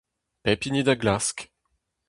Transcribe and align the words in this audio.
Pep 0.43 0.61
hini 0.65 0.81
da 0.87 0.95
glask. 1.01 1.37